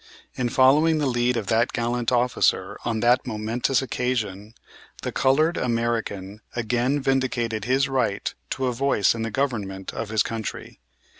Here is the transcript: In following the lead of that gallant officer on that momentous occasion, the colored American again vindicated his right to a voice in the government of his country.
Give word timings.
In 0.33 0.49
following 0.49 0.97
the 0.97 1.05
lead 1.05 1.37
of 1.37 1.45
that 1.45 1.73
gallant 1.73 2.11
officer 2.11 2.75
on 2.83 3.01
that 3.01 3.27
momentous 3.27 3.83
occasion, 3.83 4.55
the 5.03 5.11
colored 5.11 5.57
American 5.57 6.41
again 6.55 6.99
vindicated 6.99 7.65
his 7.65 7.87
right 7.87 8.33
to 8.49 8.65
a 8.65 8.73
voice 8.73 9.13
in 9.13 9.21
the 9.21 9.29
government 9.29 9.93
of 9.93 10.09
his 10.09 10.23
country. 10.23 10.79